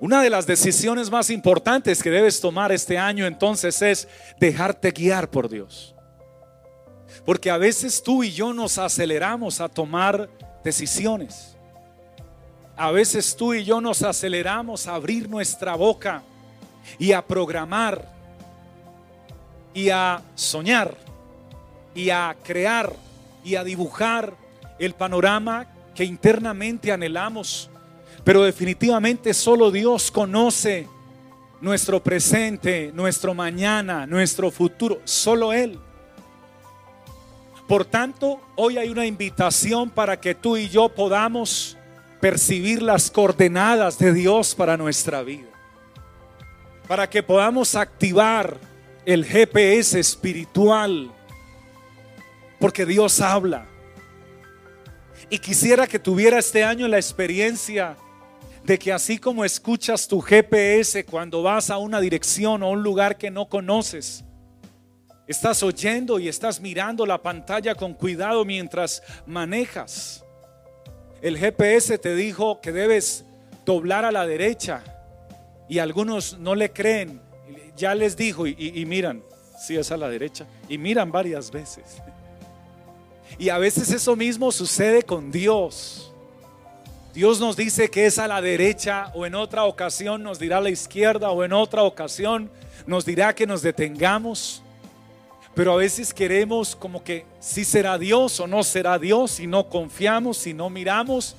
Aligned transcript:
Una 0.00 0.22
de 0.22 0.30
las 0.30 0.46
decisiones 0.46 1.10
más 1.10 1.28
importantes 1.28 2.02
que 2.02 2.10
debes 2.10 2.40
tomar 2.40 2.70
este 2.70 2.96
año 2.96 3.26
entonces 3.26 3.82
es 3.82 4.08
dejarte 4.38 4.92
guiar 4.92 5.28
por 5.28 5.48
Dios. 5.48 5.94
Porque 7.24 7.50
a 7.50 7.58
veces 7.58 8.02
tú 8.02 8.22
y 8.22 8.30
yo 8.30 8.52
nos 8.52 8.78
aceleramos 8.78 9.60
a 9.60 9.68
tomar 9.68 10.30
decisiones. 10.62 11.56
A 12.76 12.92
veces 12.92 13.34
tú 13.34 13.54
y 13.54 13.64
yo 13.64 13.80
nos 13.80 14.02
aceleramos 14.02 14.86
a 14.86 14.94
abrir 14.94 15.28
nuestra 15.28 15.74
boca 15.74 16.22
y 16.96 17.10
a 17.10 17.26
programar 17.26 18.08
y 19.74 19.90
a 19.90 20.22
soñar 20.36 20.96
y 21.92 22.10
a 22.10 22.36
crear 22.44 22.92
y 23.42 23.56
a 23.56 23.64
dibujar 23.64 24.32
el 24.78 24.94
panorama 24.94 25.66
que 25.94 26.04
internamente 26.04 26.92
anhelamos. 26.92 27.68
Pero 28.28 28.42
definitivamente 28.42 29.32
solo 29.32 29.70
Dios 29.70 30.10
conoce 30.10 30.86
nuestro 31.62 32.02
presente, 32.02 32.92
nuestro 32.92 33.32
mañana, 33.32 34.06
nuestro 34.06 34.50
futuro. 34.50 35.00
Solo 35.04 35.54
Él. 35.54 35.78
Por 37.66 37.86
tanto, 37.86 38.38
hoy 38.54 38.76
hay 38.76 38.90
una 38.90 39.06
invitación 39.06 39.88
para 39.88 40.20
que 40.20 40.34
tú 40.34 40.58
y 40.58 40.68
yo 40.68 40.90
podamos 40.90 41.78
percibir 42.20 42.82
las 42.82 43.10
coordenadas 43.10 43.98
de 43.98 44.12
Dios 44.12 44.54
para 44.54 44.76
nuestra 44.76 45.22
vida. 45.22 45.48
Para 46.86 47.08
que 47.08 47.22
podamos 47.22 47.74
activar 47.76 48.58
el 49.06 49.24
GPS 49.24 49.98
espiritual. 49.98 51.10
Porque 52.60 52.84
Dios 52.84 53.22
habla. 53.22 53.66
Y 55.30 55.38
quisiera 55.38 55.86
que 55.86 55.98
tuviera 55.98 56.38
este 56.38 56.62
año 56.62 56.86
la 56.88 56.98
experiencia 56.98 57.96
de 58.68 58.78
que 58.78 58.92
así 58.92 59.16
como 59.16 59.46
escuchas 59.46 60.06
tu 60.06 60.20
GPS 60.20 61.06
cuando 61.06 61.42
vas 61.42 61.70
a 61.70 61.78
una 61.78 62.00
dirección 62.00 62.62
o 62.62 62.68
un 62.68 62.82
lugar 62.82 63.16
que 63.16 63.30
no 63.30 63.48
conoces, 63.48 64.22
estás 65.26 65.62
oyendo 65.62 66.18
y 66.18 66.28
estás 66.28 66.60
mirando 66.60 67.06
la 67.06 67.22
pantalla 67.22 67.74
con 67.74 67.94
cuidado 67.94 68.44
mientras 68.44 69.02
manejas. 69.24 70.22
El 71.22 71.38
GPS 71.38 71.96
te 71.96 72.14
dijo 72.14 72.60
que 72.60 72.70
debes 72.70 73.24
doblar 73.64 74.04
a 74.04 74.12
la 74.12 74.26
derecha 74.26 74.84
y 75.66 75.78
algunos 75.78 76.38
no 76.38 76.54
le 76.54 76.70
creen. 76.70 77.22
Ya 77.74 77.94
les 77.94 78.18
dijo 78.18 78.46
y, 78.46 78.84
miran, 78.84 79.22
si 79.58 79.78
es 79.78 79.90
a 79.92 79.96
la 79.96 80.10
derecha, 80.10 80.46
y 80.68 80.76
miran 80.76 81.10
varias 81.10 81.50
veces. 81.50 82.02
Y 83.38 83.50
a 83.50 83.58
veces 83.58 83.90
eso 83.92 84.16
mismo 84.16 84.50
sucede 84.50 85.02
con 85.02 85.30
Dios. 85.30 86.07
Dios 87.14 87.40
nos 87.40 87.56
dice 87.56 87.90
que 87.90 88.06
es 88.06 88.18
a 88.18 88.28
la 88.28 88.40
derecha 88.40 89.10
o 89.14 89.24
en 89.24 89.34
otra 89.34 89.64
ocasión 89.64 90.22
nos 90.22 90.38
dirá 90.38 90.58
a 90.58 90.60
la 90.60 90.70
izquierda 90.70 91.30
o 91.30 91.42
en 91.42 91.52
otra 91.52 91.82
ocasión 91.82 92.50
nos 92.86 93.04
dirá 93.04 93.34
que 93.34 93.46
nos 93.46 93.62
detengamos. 93.62 94.62
Pero 95.54 95.72
a 95.72 95.76
veces 95.76 96.14
queremos 96.14 96.76
como 96.76 97.02
que 97.02 97.26
si 97.40 97.64
será 97.64 97.98
Dios 97.98 98.38
o 98.38 98.46
no 98.46 98.62
será 98.62 98.98
Dios, 98.98 99.32
si 99.32 99.46
no 99.46 99.68
confiamos, 99.68 100.36
si 100.36 100.54
no 100.54 100.70
miramos, 100.70 101.34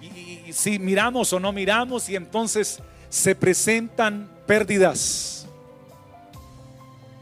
y, 0.00 0.52
si 0.52 0.78
miramos 0.78 1.32
o 1.32 1.40
no 1.40 1.52
miramos, 1.52 2.08
y 2.08 2.16
entonces 2.16 2.78
se 3.08 3.34
presentan 3.34 4.30
pérdidas. 4.46 5.46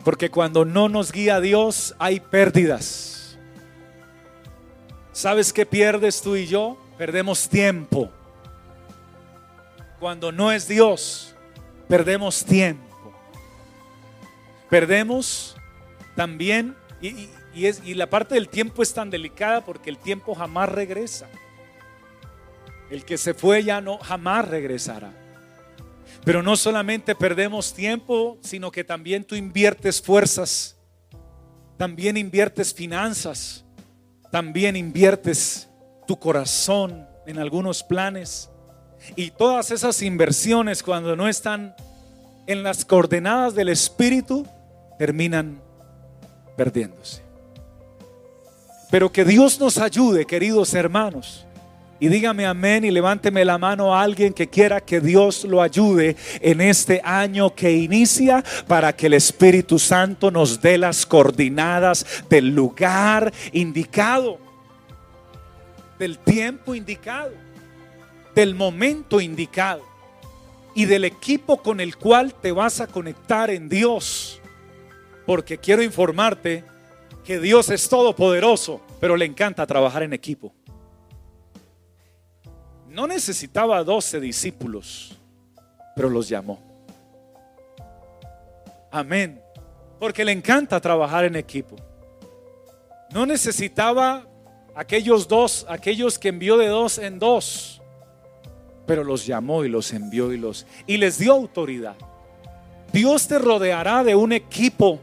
Porque 0.04 0.30
cuando 0.30 0.64
no 0.64 0.88
nos 0.88 1.12
guía 1.12 1.40
Dios 1.40 1.94
hay 1.98 2.18
pérdidas. 2.18 3.38
¿Sabes 5.12 5.52
qué 5.52 5.64
pierdes 5.64 6.20
tú 6.20 6.36
y 6.36 6.46
yo? 6.46 6.76
Perdemos 6.98 7.48
tiempo. 7.48 8.10
Cuando 9.98 10.32
no 10.32 10.52
es 10.52 10.68
Dios, 10.68 11.34
perdemos 11.88 12.44
tiempo. 12.44 13.12
Perdemos 14.68 15.56
también, 16.16 16.76
y, 17.00 17.28
es, 17.54 17.82
y 17.84 17.94
la 17.94 18.08
parte 18.08 18.34
del 18.34 18.48
tiempo 18.48 18.82
es 18.82 18.92
tan 18.94 19.10
delicada 19.10 19.64
porque 19.64 19.90
el 19.90 19.98
tiempo 19.98 20.34
jamás 20.34 20.68
regresa. 20.68 21.28
El 22.90 23.04
que 23.04 23.16
se 23.16 23.34
fue 23.34 23.64
ya 23.64 23.80
no 23.80 23.98
jamás 23.98 24.48
regresará. 24.48 25.12
Pero 26.24 26.42
no 26.42 26.56
solamente 26.56 27.14
perdemos 27.14 27.74
tiempo, 27.74 28.38
sino 28.42 28.70
que 28.70 28.84
también 28.84 29.24
tú 29.24 29.34
inviertes 29.34 30.00
fuerzas, 30.00 30.76
también 31.76 32.16
inviertes 32.16 32.72
finanzas, 32.72 33.64
también 34.30 34.76
inviertes 34.76 35.68
tu 36.06 36.18
corazón 36.18 37.06
en 37.26 37.38
algunos 37.38 37.82
planes. 37.82 38.50
Y 39.16 39.30
todas 39.30 39.70
esas 39.70 40.02
inversiones 40.02 40.82
cuando 40.82 41.16
no 41.16 41.28
están 41.28 41.74
en 42.46 42.62
las 42.62 42.84
coordenadas 42.84 43.54
del 43.54 43.68
Espíritu, 43.68 44.46
terminan 44.98 45.60
perdiéndose. 46.56 47.22
Pero 48.90 49.10
que 49.10 49.24
Dios 49.24 49.58
nos 49.58 49.78
ayude, 49.78 50.26
queridos 50.26 50.74
hermanos. 50.74 51.46
Y 51.98 52.08
dígame 52.08 52.46
amén 52.46 52.84
y 52.84 52.90
levánteme 52.90 53.44
la 53.44 53.58
mano 53.58 53.94
a 53.94 54.02
alguien 54.02 54.32
que 54.32 54.48
quiera 54.48 54.80
que 54.80 55.00
Dios 55.00 55.44
lo 55.44 55.62
ayude 55.62 56.16
en 56.40 56.60
este 56.60 57.00
año 57.04 57.54
que 57.54 57.70
inicia 57.70 58.42
para 58.66 58.92
que 58.92 59.06
el 59.06 59.14
Espíritu 59.14 59.78
Santo 59.78 60.32
nos 60.32 60.60
dé 60.60 60.78
las 60.78 61.06
coordinadas 61.06 62.04
del 62.28 62.48
lugar 62.48 63.32
indicado, 63.52 64.40
del 66.02 66.18
tiempo 66.18 66.74
indicado, 66.74 67.30
del 68.34 68.56
momento 68.56 69.20
indicado 69.20 69.84
y 70.74 70.84
del 70.86 71.04
equipo 71.04 71.62
con 71.62 71.78
el 71.78 71.96
cual 71.96 72.34
te 72.34 72.50
vas 72.50 72.80
a 72.80 72.88
conectar 72.88 73.50
en 73.50 73.68
Dios 73.68 74.40
porque 75.26 75.58
quiero 75.58 75.80
informarte 75.80 76.64
que 77.24 77.38
Dios 77.38 77.70
es 77.70 77.88
todopoderoso, 77.88 78.80
pero 78.98 79.16
le 79.16 79.26
encanta 79.26 79.64
trabajar 79.64 80.02
en 80.02 80.12
equipo. 80.12 80.52
No 82.88 83.06
necesitaba 83.06 83.84
12 83.84 84.18
discípulos, 84.18 85.16
pero 85.94 86.10
los 86.10 86.28
llamó. 86.28 86.60
Amén. 88.90 89.40
Porque 90.00 90.24
le 90.24 90.32
encanta 90.32 90.80
trabajar 90.80 91.26
en 91.26 91.36
equipo. 91.36 91.76
No 93.12 93.24
necesitaba 93.24 94.26
aquellos 94.74 95.28
dos, 95.28 95.66
aquellos 95.68 96.18
que 96.18 96.28
envió 96.28 96.56
de 96.56 96.68
dos 96.68 96.98
en 96.98 97.18
dos, 97.18 97.80
pero 98.86 99.04
los 99.04 99.26
llamó 99.26 99.64
y 99.64 99.68
los 99.68 99.92
envió 99.92 100.32
y 100.32 100.38
los 100.38 100.66
y 100.86 100.96
les 100.96 101.18
dio 101.18 101.32
autoridad. 101.32 101.96
Dios 102.92 103.26
te 103.26 103.38
rodeará 103.38 104.04
de 104.04 104.14
un 104.14 104.32
equipo 104.32 105.00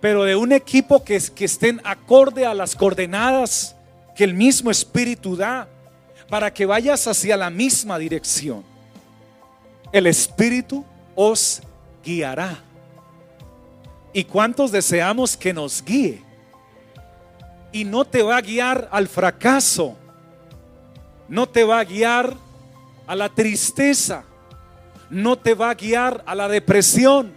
pero 0.00 0.24
de 0.24 0.36
un 0.36 0.52
equipo 0.52 1.02
que, 1.02 1.20
que 1.34 1.46
estén 1.46 1.80
acorde 1.84 2.46
a 2.46 2.54
las 2.54 2.76
coordenadas 2.76 3.74
que 4.14 4.24
el 4.24 4.34
mismo 4.34 4.70
Espíritu 4.70 5.36
da, 5.36 5.68
para 6.28 6.52
que 6.52 6.66
vayas 6.66 7.06
hacia 7.06 7.36
la 7.36 7.50
misma 7.50 7.98
dirección. 7.98 8.64
El 9.92 10.06
Espíritu 10.06 10.84
os 11.14 11.62
guiará. 12.04 12.62
¿Y 14.12 14.24
cuántos 14.24 14.72
deseamos 14.72 15.36
que 15.36 15.52
nos 15.52 15.84
guíe? 15.84 16.22
Y 17.76 17.84
no 17.84 18.06
te 18.06 18.22
va 18.22 18.38
a 18.38 18.40
guiar 18.40 18.88
al 18.90 19.06
fracaso, 19.06 19.98
no 21.28 21.46
te 21.46 21.62
va 21.62 21.80
a 21.80 21.84
guiar 21.84 22.32
a 23.06 23.14
la 23.14 23.28
tristeza, 23.28 24.24
no 25.10 25.36
te 25.36 25.52
va 25.52 25.68
a 25.68 25.74
guiar 25.74 26.24
a 26.24 26.34
la 26.34 26.48
depresión, 26.48 27.34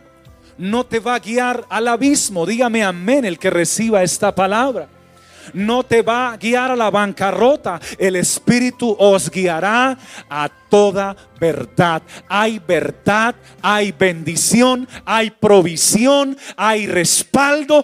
no 0.58 0.86
te 0.86 1.02
va 1.02 1.16
a 1.16 1.20
guiar 1.20 1.66
al 1.68 1.90
abismo. 1.90 2.46
Dígame 2.46 2.86
amén 2.86 3.26
el 3.26 3.38
que 3.38 3.50
reciba 3.50 4.02
esta 4.02 4.34
palabra. 4.34 4.88
No 5.54 5.84
te 5.84 6.04
va 6.04 6.32
a 6.32 6.38
guiar 6.38 6.72
a 6.72 6.76
la 6.78 6.90
bancarrota. 6.90 7.82
El 7.98 8.16
Espíritu 8.16 8.96
os 8.98 9.30
guiará 9.30 9.98
a 10.30 10.50
toda 10.70 11.18
verdad. 11.38 12.02
Hay 12.30 12.60
verdad, 12.60 13.36
hay 13.62 13.92
bendición, 13.92 14.88
hay 15.04 15.32
provisión, 15.32 16.38
hay 16.56 16.88
respaldo. 16.88 17.84